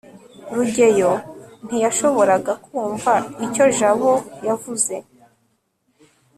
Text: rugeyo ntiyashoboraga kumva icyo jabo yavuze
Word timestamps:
rugeyo 0.55 1.11
ntiyashoboraga 1.65 2.53
kumva 2.65 3.13
icyo 3.45 3.65
jabo 3.77 4.11
yavuze 4.47 4.93